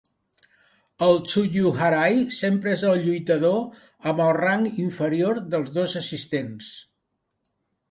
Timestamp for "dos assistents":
5.79-6.75